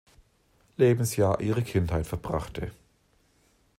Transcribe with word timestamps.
Lebensjahr 0.77 1.41
ihre 1.41 1.61
Kindheit 1.61 2.07
verbrachte. 2.07 2.71